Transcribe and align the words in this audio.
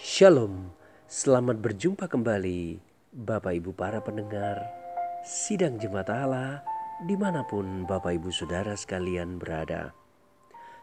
Shalom, 0.00 0.72
selamat 1.12 1.60
berjumpa 1.60 2.08
kembali 2.08 2.80
Bapak 3.12 3.52
Ibu 3.52 3.76
para 3.76 4.00
pendengar 4.00 4.56
Sidang 5.28 5.76
Jemaat 5.76 6.08
Allah 6.08 6.64
di 7.04 7.20
mana 7.20 7.44
pun 7.44 7.84
Bapak 7.84 8.16
Ibu 8.16 8.32
Saudara 8.32 8.72
sekalian 8.80 9.36
berada. 9.36 9.92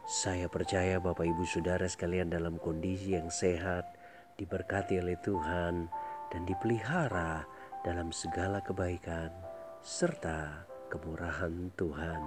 Saya 0.06 0.46
percaya 0.46 1.02
Bapak 1.02 1.26
Ibu 1.34 1.42
Saudara 1.50 1.90
sekalian 1.90 2.30
dalam 2.30 2.62
kondisi 2.62 3.18
yang 3.18 3.26
sehat, 3.26 3.90
diberkati 4.38 5.02
oleh 5.02 5.18
Tuhan 5.18 5.90
dan 6.30 6.42
dipelihara 6.46 7.42
dalam 7.82 8.14
segala 8.14 8.62
kebaikan 8.62 9.34
serta 9.82 10.62
kemurahan 10.94 11.74
Tuhan. 11.74 12.22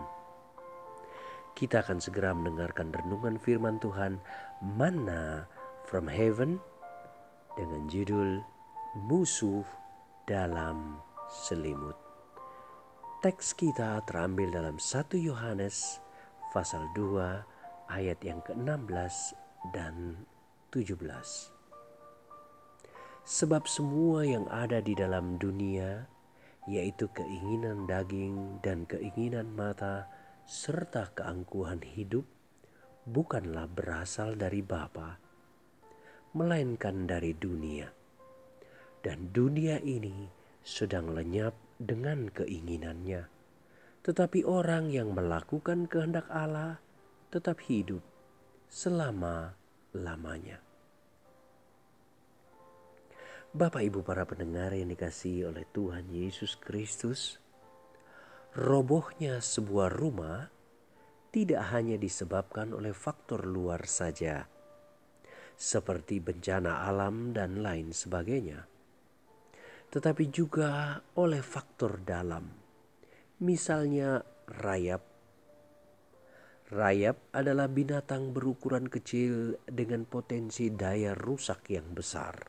Kita 1.56 1.88
akan 1.88 2.04
segera 2.04 2.36
mendengarkan 2.36 2.92
renungan 2.92 3.40
firman 3.40 3.80
Tuhan 3.80 4.20
Mana 4.60 5.48
from 5.88 6.12
Heaven 6.12 6.60
dengan 7.62 7.86
judul 7.86 8.42
Musuh 9.06 9.62
dalam 10.26 10.98
Selimut. 11.30 11.94
Teks 13.22 13.54
kita 13.54 14.02
terambil 14.10 14.50
dalam 14.50 14.82
1 14.82 15.14
Yohanes 15.22 16.02
pasal 16.50 16.90
2 16.98 17.94
ayat 17.94 18.18
yang 18.26 18.42
ke-16 18.42 19.38
dan 19.78 20.26
17. 20.74 20.98
Sebab 23.22 23.70
semua 23.70 24.26
yang 24.26 24.50
ada 24.50 24.82
di 24.82 24.98
dalam 24.98 25.38
dunia 25.38 26.10
yaitu 26.66 27.14
keinginan 27.14 27.86
daging 27.86 28.58
dan 28.66 28.90
keinginan 28.90 29.54
mata 29.54 30.10
serta 30.50 31.14
keangkuhan 31.14 31.86
hidup 31.86 32.26
bukanlah 33.06 33.70
berasal 33.70 34.34
dari 34.34 34.66
Bapa 34.66 35.31
melainkan 36.32 37.08
dari 37.08 37.36
dunia. 37.36 37.90
Dan 39.02 39.34
dunia 39.34 39.82
ini 39.82 40.30
sedang 40.62 41.12
lenyap 41.12 41.58
dengan 41.82 42.30
keinginannya. 42.30 43.26
Tetapi 44.02 44.46
orang 44.46 44.90
yang 44.94 45.14
melakukan 45.14 45.90
kehendak 45.90 46.30
Allah 46.30 46.82
tetap 47.34 47.62
hidup 47.66 48.02
selama-lamanya. 48.72 50.62
Bapak 53.52 53.84
Ibu 53.84 54.00
para 54.08 54.24
pendengar 54.24 54.72
yang 54.72 54.88
dikasihi 54.88 55.44
oleh 55.44 55.68
Tuhan 55.76 56.08
Yesus 56.08 56.56
Kristus, 56.56 57.36
robohnya 58.56 59.44
sebuah 59.44 59.92
rumah 59.92 60.48
tidak 61.36 61.68
hanya 61.76 62.00
disebabkan 62.00 62.72
oleh 62.72 62.96
faktor 62.96 63.44
luar 63.44 63.84
saja, 63.92 64.48
seperti 65.62 66.18
bencana 66.18 66.90
alam 66.90 67.38
dan 67.38 67.62
lain 67.62 67.94
sebagainya, 67.94 68.66
tetapi 69.94 70.34
juga 70.34 70.98
oleh 71.22 71.46
faktor 71.46 72.02
dalam, 72.02 72.50
misalnya 73.46 74.26
rayap. 74.50 75.06
Rayap 76.72 77.30
adalah 77.36 77.70
binatang 77.70 78.34
berukuran 78.34 78.90
kecil 78.90 79.62
dengan 79.70 80.10
potensi 80.10 80.74
daya 80.74 81.14
rusak 81.14 81.70
yang 81.70 81.94
besar. 81.94 82.42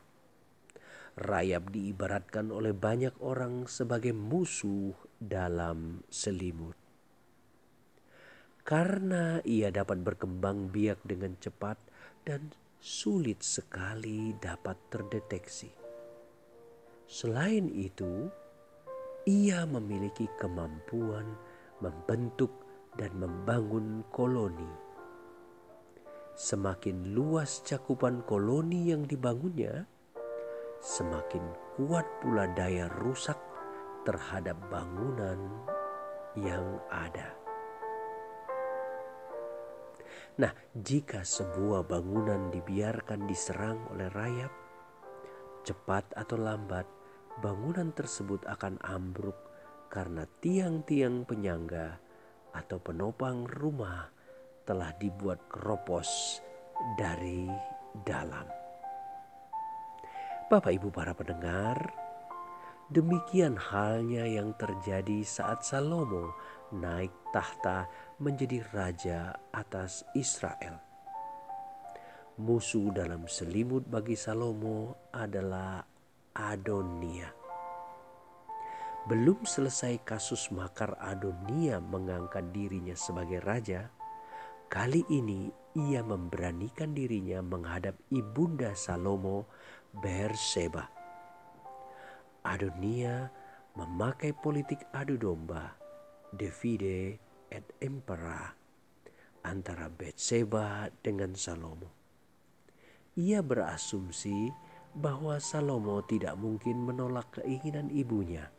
Rayap 1.13 1.69
diibaratkan 1.69 2.49
oleh 2.49 2.73
banyak 2.73 3.21
orang 3.21 3.69
sebagai 3.69 4.17
musuh 4.17 4.95
dalam 5.21 6.01
selimut. 6.09 6.73
Karena 8.63 9.37
ia 9.45 9.69
dapat 9.69 10.01
berkembang 10.01 10.71
biak 10.71 11.03
dengan 11.03 11.35
cepat 11.37 11.77
dan 12.23 12.55
sulit 12.83 13.39
sekali 13.39 14.35
dapat 14.35 14.75
terdeteksi. 14.91 15.71
Selain 17.07 17.71
itu, 17.71 18.27
ia 19.23 19.63
memiliki 19.63 20.27
kemampuan 20.35 21.23
membentuk 21.79 22.51
dan 22.99 23.15
membangun 23.15 24.03
koloni. 24.11 24.67
Semakin 26.35 27.15
luas 27.15 27.63
cakupan 27.63 28.19
koloni 28.27 28.91
yang 28.91 29.07
dibangunnya, 29.07 29.87
semakin 30.83 31.55
kuat 31.79 32.03
pula 32.19 32.51
daya 32.51 32.91
rusak 32.99 33.39
terhadap 34.03 34.59
bangunan 34.67 35.39
yang 36.35 36.83
ada. 36.91 37.42
Nah, 40.33 40.49
jika 40.73 41.21
sebuah 41.21 41.85
bangunan 41.85 42.49
dibiarkan 42.49 43.29
diserang 43.29 43.85
oleh 43.93 44.09
rayap, 44.09 44.49
cepat 45.61 46.09
atau 46.17 46.41
lambat 46.41 46.89
bangunan 47.37 47.93
tersebut 47.93 48.41
akan 48.49 48.81
ambruk 48.81 49.37
karena 49.93 50.25
tiang-tiang 50.41 51.21
penyangga 51.29 52.01
atau 52.49 52.81
penopang 52.81 53.45
rumah 53.45 54.09
telah 54.65 54.89
dibuat 54.97 55.45
keropos 55.45 56.41
dari 56.97 57.45
dalam. 58.01 58.49
Bapak 60.49 60.73
Ibu 60.73 60.89
para 60.89 61.13
pendengar, 61.13 61.77
demikian 62.89 63.53
halnya 63.53 64.25
yang 64.25 64.57
terjadi 64.57 65.21
saat 65.21 65.61
Salomo 65.61 66.33
naik 66.73 67.13
tahta 67.29 67.85
menjadi 68.23 68.63
raja 68.71 69.35
atas 69.51 70.07
Israel. 70.15 70.79
Musuh 72.39 72.89
dalam 72.95 73.27
selimut 73.27 73.83
bagi 73.85 74.15
Salomo 74.15 74.95
adalah 75.11 75.83
Adonia. 76.31 77.29
Belum 79.03 79.43
selesai 79.43 79.99
kasus 80.07 80.47
makar 80.55 80.95
Adonia 81.03 81.83
mengangkat 81.83 82.55
dirinya 82.55 82.95
sebagai 82.95 83.43
raja, 83.43 83.91
kali 84.71 85.03
ini 85.11 85.51
ia 85.75 85.99
memberanikan 85.99 86.95
dirinya 86.95 87.43
menghadap 87.43 87.99
ibunda 88.07 88.71
Salomo 88.73 89.51
Berseba. 89.91 90.87
Adonia 92.47 93.27
memakai 93.75 94.31
politik 94.31 94.87
adu 94.95 95.19
domba 95.19 95.75
Davide 96.33 97.32
et 97.53 97.69
Impera 97.85 98.49
antara 99.45 99.93
Betseba 99.93 100.89
dengan 101.05 101.37
Salomo. 101.37 101.93
Ia 103.13 103.45
berasumsi 103.45 104.49
bahwa 104.97 105.37
Salomo 105.37 106.01
tidak 106.01 106.33
mungkin 106.41 106.81
menolak 106.81 107.37
keinginan 107.37 107.93
ibunya. 107.93 108.49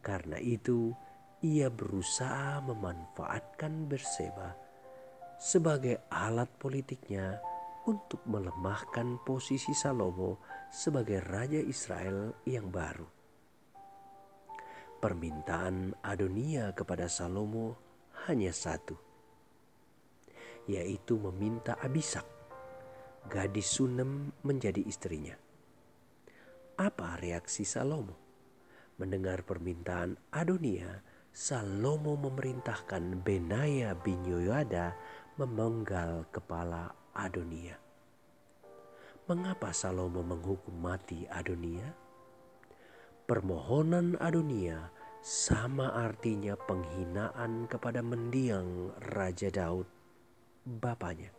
Karena 0.00 0.40
itu, 0.40 0.96
ia 1.44 1.68
berusaha 1.68 2.64
memanfaatkan 2.64 3.84
Berseba 3.84 4.56
sebagai 5.36 6.04
alat 6.08 6.48
politiknya 6.56 7.40
untuk 7.88 8.24
melemahkan 8.28 9.20
posisi 9.24 9.72
Salomo 9.76 10.40
sebagai 10.68 11.20
raja 11.24 11.60
Israel 11.60 12.36
yang 12.44 12.68
baru. 12.68 13.19
Permintaan 15.00 15.96
Adonia 16.04 16.76
kepada 16.76 17.08
Salomo 17.08 17.72
hanya 18.28 18.52
satu, 18.52 19.00
yaitu 20.68 21.16
meminta 21.16 21.72
Abisak, 21.80 22.28
gadis 23.32 23.80
Sunem 23.80 24.28
menjadi 24.44 24.84
istrinya. 24.84 25.40
Apa 26.76 27.16
reaksi 27.16 27.64
Salomo? 27.64 28.12
Mendengar 29.00 29.40
permintaan 29.48 30.20
Adonia, 30.28 31.00
Salomo 31.32 32.20
memerintahkan 32.20 33.24
Benaya 33.24 33.96
bin 33.96 34.20
Yoyada 34.28 34.92
memenggal 35.40 36.28
kepala 36.28 36.92
Adonia. 37.16 37.80
Mengapa 39.24 39.72
Salomo 39.72 40.20
menghukum 40.20 40.76
mati 40.76 41.24
Adonia? 41.32 42.09
Permohonan 43.30 44.18
Adonia 44.18 44.90
sama 45.22 45.94
artinya 45.94 46.58
penghinaan 46.66 47.70
kepada 47.70 48.02
mendiang 48.02 48.90
Raja 49.14 49.54
Daud, 49.54 49.86
bapaknya. 50.66 51.30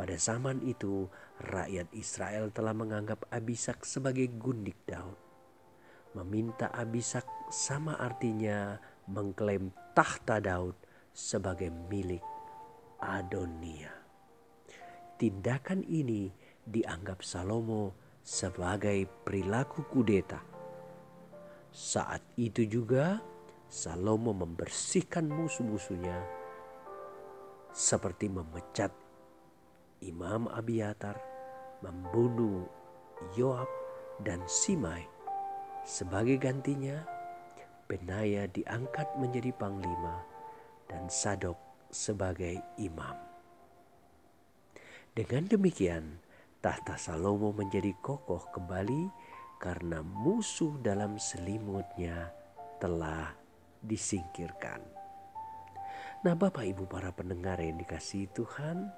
Pada 0.00 0.16
zaman 0.16 0.64
itu, 0.64 1.12
rakyat 1.44 1.92
Israel 1.92 2.48
telah 2.48 2.72
menganggap 2.72 3.28
Abisak 3.28 3.84
sebagai 3.84 4.32
gundik 4.32 4.80
Daud. 4.88 5.20
Meminta 6.16 6.72
Abisak 6.72 7.28
sama 7.52 8.00
artinya 8.00 8.80
mengklaim 9.12 9.76
tahta 9.92 10.40
Daud 10.40 10.72
sebagai 11.12 11.68
milik 11.68 12.24
Adonia. 12.96 13.92
Tindakan 15.20 15.84
ini 15.84 16.32
dianggap 16.64 17.20
Salomo 17.20 18.07
sebagai 18.28 19.08
perilaku 19.24 19.88
kudeta. 19.88 20.44
Saat 21.72 22.20
itu 22.36 22.68
juga 22.68 23.24
Salomo 23.72 24.36
membersihkan 24.36 25.24
musuh-musuhnya 25.32 26.20
seperti 27.72 28.28
memecat 28.28 28.92
Imam 30.04 30.44
Abiatar 30.52 31.16
membunuh 31.80 32.68
Yoab 33.32 33.68
dan 34.20 34.44
Simai. 34.44 35.08
Sebagai 35.88 36.36
gantinya, 36.36 37.00
Benaya 37.88 38.44
diangkat 38.52 39.08
menjadi 39.16 39.48
panglima 39.56 40.20
dan 40.92 41.08
Sadok 41.08 41.56
sebagai 41.88 42.60
imam. 42.76 43.16
Dengan 45.16 45.48
demikian, 45.48 46.20
tahta 46.58 46.98
Salomo 46.98 47.54
menjadi 47.54 47.94
kokoh 48.02 48.50
kembali 48.50 49.10
karena 49.62 50.02
musuh 50.02 50.74
dalam 50.82 51.18
selimutnya 51.18 52.30
telah 52.82 53.34
disingkirkan. 53.82 54.82
Nah, 56.26 56.34
Bapak 56.34 56.66
Ibu 56.66 56.90
para 56.90 57.14
pendengar 57.14 57.62
yang 57.62 57.78
dikasihi 57.78 58.26
Tuhan, 58.34 58.90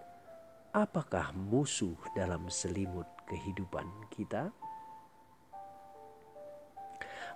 apakah 0.73 1.37
musuh 1.37 1.97
dalam 2.17 2.49
selimut 2.49 3.09
kehidupan 3.29 3.85
kita? 4.09 4.49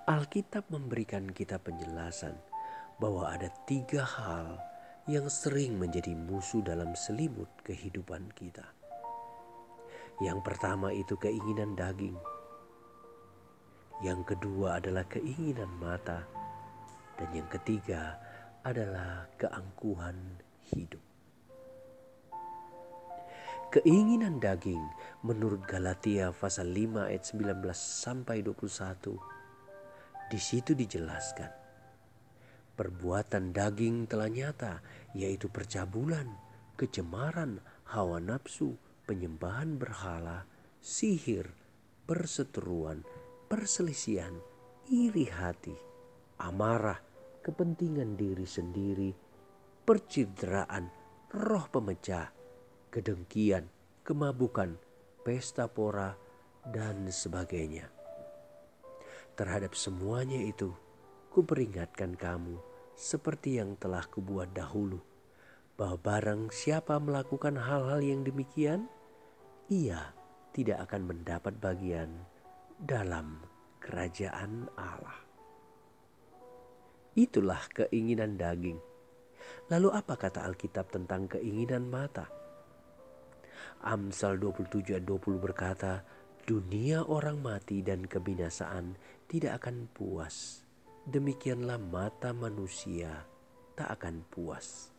Alkitab 0.05 0.69
memberikan 0.69 1.29
kita 1.33 1.57
penjelasan 1.61 2.37
bahwa 3.01 3.29
ada 3.29 3.49
tiga 3.65 4.05
hal 4.05 4.61
yang 5.05 5.29
sering 5.29 5.77
menjadi 5.77 6.17
musuh 6.17 6.65
dalam 6.65 6.93
selimut 6.97 7.49
kehidupan 7.65 8.33
kita. 8.37 8.84
Yang 10.23 10.39
pertama 10.47 10.95
itu 10.95 11.19
keinginan 11.19 11.75
daging 11.75 12.15
yang 14.03 14.27
kedua 14.27 14.83
adalah 14.83 15.07
keinginan 15.07 15.71
mata, 15.79 16.27
dan 17.15 17.31
yang 17.31 17.47
ketiga 17.47 18.19
adalah 18.67 19.31
keangkuhan 19.39 20.43
hidup. 20.75 21.01
Keinginan 23.71 24.43
daging 24.43 24.83
menurut 25.23 25.63
Galatia 25.67 26.35
pasal 26.35 26.75
5 26.75 27.11
ayat 27.11 27.23
19 27.27 27.65
sampai 27.75 28.43
21 28.43 29.19
di 30.31 30.39
situ 30.39 30.79
dijelaskan 30.79 31.51
perbuatan 32.79 33.51
daging 33.51 34.07
telah 34.07 34.31
nyata 34.31 34.79
yaitu 35.17 35.51
percabulan, 35.51 36.29
kecemaran, 36.79 37.59
hawa 37.89 38.23
nafsu, 38.23 38.79
penyembahan 39.05 39.77
berhala, 39.77 40.49
sihir, 40.81 41.53
perseteruan, 42.05 43.05
perselisihan, 43.49 44.37
iri 44.89 45.29
hati, 45.29 45.77
amarah, 46.41 47.01
kepentingan 47.45 48.17
diri 48.17 48.49
sendiri, 48.49 49.13
percideraan, 49.85 50.89
roh 51.33 51.69
pemecah, 51.69 52.33
kedengkian, 52.89 53.69
kemabukan, 54.01 54.77
pesta 55.25 55.69
pora, 55.69 56.17
dan 56.65 57.09
sebagainya. 57.13 57.89
Terhadap 59.37 59.77
semuanya 59.77 60.41
itu, 60.41 60.73
kuperingatkan 61.29 62.17
kamu 62.17 62.57
seperti 62.95 63.59
yang 63.59 63.75
telah 63.77 64.07
kubuat 64.07 64.55
dahulu, 64.55 65.03
bahwa 65.75 65.99
barang 65.99 66.55
siapa 66.55 66.99
melakukan 67.03 67.59
hal-hal 67.59 67.99
yang 67.99 68.23
demikian, 68.23 68.87
ia 69.67 70.15
tidak 70.55 70.87
akan 70.91 71.11
mendapat 71.11 71.55
bagian 71.59 72.11
dalam 72.79 73.43
kerajaan 73.83 74.71
Allah. 74.79 75.19
Itulah 77.15 77.63
keinginan 77.71 78.39
daging. 78.39 78.79
Lalu 79.71 79.89
apa 79.95 80.15
kata 80.19 80.47
Alkitab 80.47 80.95
tentang 80.95 81.31
keinginan 81.31 81.87
mata? 81.91 82.27
Amsal 83.85 84.41
27 84.41 84.97
ayat 84.97 85.05
20 85.05 85.39
berkata, 85.43 86.03
Dunia 86.45 87.01
orang 87.09 87.41
mati 87.41 87.81
dan 87.81 88.05
kebinasaan 88.05 89.01
tidak 89.25 89.65
akan 89.65 89.89
puas. 89.97 90.61
Demikianlah 91.09 91.81
mata 91.81 92.37
manusia 92.37 93.25
tak 93.73 93.89
akan 94.01 94.25
puas. 94.29 94.94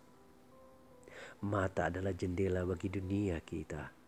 Mata 1.45 1.93
adalah 1.93 2.09
jendela 2.17 2.65
bagi 2.65 2.89
dunia 2.89 3.37
kita 3.45 4.05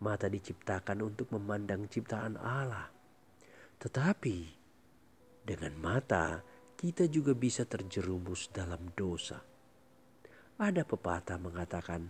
Mata 0.00 0.32
diciptakan 0.32 1.04
untuk 1.04 1.28
memandang 1.36 1.84
ciptaan 1.84 2.40
Allah. 2.40 2.88
Tetapi 3.76 4.38
dengan 5.44 5.76
mata 5.76 6.40
kita 6.72 7.04
juga 7.04 7.36
bisa 7.36 7.68
terjerumus 7.68 8.48
dalam 8.48 8.80
dosa. 8.96 9.44
Ada 10.56 10.88
pepatah 10.88 11.36
mengatakan, 11.36 12.08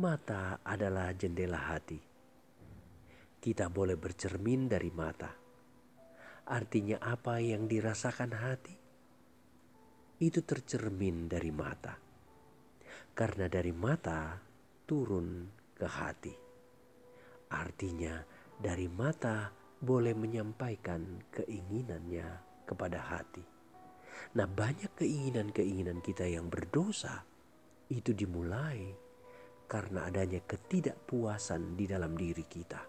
mata 0.00 0.64
adalah 0.64 1.12
jendela 1.12 1.60
hati. 1.60 2.00
Kita 3.36 3.68
boleh 3.68 4.00
bercermin 4.00 4.64
dari 4.64 4.88
mata. 4.88 5.28
Artinya 6.48 7.04
apa 7.04 7.36
yang 7.44 7.68
dirasakan 7.68 8.32
hati 8.32 8.76
itu 10.24 10.40
tercermin 10.40 11.28
dari 11.28 11.52
mata. 11.52 12.07
Karena 13.18 13.50
dari 13.50 13.74
mata 13.74 14.38
turun 14.86 15.42
ke 15.74 15.82
hati. 15.90 16.30
Artinya, 17.50 18.14
dari 18.54 18.86
mata 18.86 19.50
boleh 19.82 20.14
menyampaikan 20.14 21.26
keinginannya 21.34 22.62
kepada 22.62 23.02
hati. 23.10 23.42
Nah, 24.38 24.46
banyak 24.46 24.94
keinginan-keinginan 24.94 25.98
kita 25.98 26.30
yang 26.30 26.46
berdosa 26.46 27.26
itu 27.90 28.14
dimulai 28.14 28.86
karena 29.66 30.06
adanya 30.06 30.38
ketidakpuasan 30.38 31.74
di 31.74 31.90
dalam 31.90 32.14
diri 32.14 32.46
kita. 32.46 32.86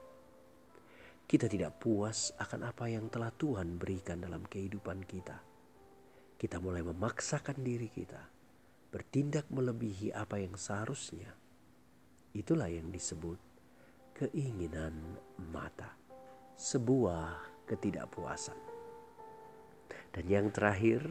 Kita 1.26 1.50
tidak 1.50 1.82
puas 1.82 2.38
akan 2.38 2.70
apa 2.70 2.86
yang 2.86 3.10
telah 3.10 3.34
Tuhan 3.34 3.82
berikan 3.82 4.22
dalam 4.22 4.46
kehidupan 4.46 5.10
kita. 5.10 5.42
Kita 6.38 6.62
mulai 6.62 6.86
memaksakan 6.86 7.66
diri 7.66 7.90
kita 7.90 8.39
bertindak 8.90 9.46
melebihi 9.54 10.10
apa 10.14 10.42
yang 10.42 10.58
seharusnya. 10.58 11.38
Itulah 12.34 12.70
yang 12.70 12.90
disebut 12.90 13.38
keinginan 14.18 15.18
mata, 15.54 15.94
sebuah 16.58 17.38
ketidakpuasan. 17.70 18.58
Dan 20.10 20.26
yang 20.26 20.50
terakhir, 20.50 21.06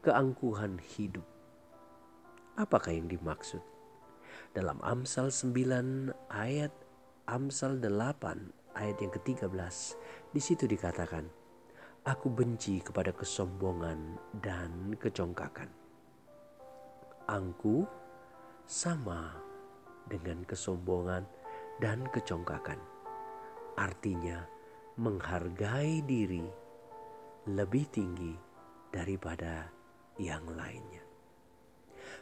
keangkuhan 0.00 0.80
hidup. 0.96 1.24
Apakah 2.56 2.96
yang 2.96 3.08
dimaksud? 3.08 3.60
Dalam 4.52 4.80
Amsal 4.84 5.28
9 5.28 6.12
ayat 6.32 6.72
Amsal 7.28 7.80
8 7.80 8.76
ayat 8.76 8.96
yang 9.00 9.12
ke-13 9.12 9.48
di 10.32 10.40
situ 10.40 10.64
dikatakan 10.68 11.28
Aku 12.02 12.34
benci 12.34 12.82
kepada 12.82 13.14
kesombongan 13.14 14.18
dan 14.42 14.98
kecongkakan. 14.98 15.81
Angku 17.32 17.88
sama 18.68 19.32
dengan 20.04 20.44
kesombongan 20.44 21.24
dan 21.80 22.04
kecongkakan. 22.12 22.76
Artinya 23.80 24.44
menghargai 25.00 26.04
diri 26.04 26.44
lebih 27.48 27.88
tinggi 27.88 28.36
daripada 28.92 29.64
yang 30.20 30.44
lainnya. 30.52 31.00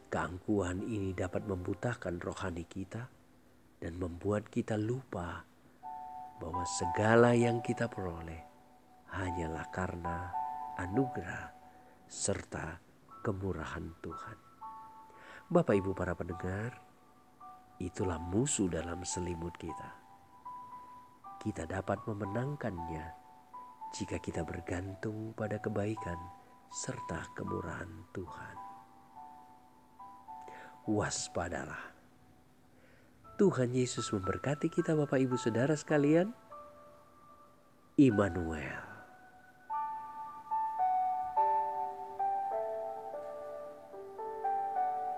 Keangkuhan 0.07 0.87
ini 0.87 1.11
dapat 1.11 1.43
membutakan 1.43 2.23
rohani 2.23 2.63
kita 2.71 3.11
dan 3.83 3.99
membuat 3.99 4.47
kita 4.47 4.79
lupa 4.79 5.43
bahwa 6.39 6.63
segala 6.79 7.35
yang 7.35 7.59
kita 7.67 7.91
peroleh 7.91 8.47
hanyalah 9.11 9.67
karena 9.75 10.31
anugerah 10.79 11.51
serta 12.07 12.79
kemurahan 13.27 13.91
Tuhan. 13.99 14.50
Bapak 15.51 15.75
Ibu 15.83 15.99
para 15.99 16.15
pendengar, 16.15 16.79
itulah 17.83 18.23
musuh 18.23 18.71
dalam 18.71 19.03
selimut 19.03 19.51
kita. 19.59 19.99
Kita 21.43 21.67
dapat 21.67 22.07
memenangkannya 22.07 23.07
jika 23.91 24.23
kita 24.23 24.47
bergantung 24.47 25.35
pada 25.35 25.59
kebaikan 25.59 26.15
serta 26.71 27.35
kemurahan 27.35 27.91
Tuhan. 28.15 28.57
Waspadalah. 30.87 31.99
Tuhan 33.35 33.75
Yesus 33.75 34.15
memberkati 34.15 34.71
kita 34.71 34.95
Bapak 34.95 35.19
Ibu 35.19 35.35
Saudara 35.35 35.75
sekalian. 35.75 36.31
Immanuel. 37.99 38.90